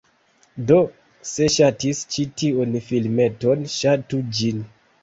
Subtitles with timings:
[0.71, 0.77] Do,
[1.33, 4.71] se ŝatis ĉi tiun filmeton, ŝatu ĝin!